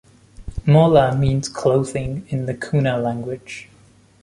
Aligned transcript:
"Mola" 0.65 1.15
means 1.15 1.47
"clothing" 1.47 2.25
in 2.29 2.47
the 2.47 2.55
Kuna 2.55 2.97
language. 2.97 3.69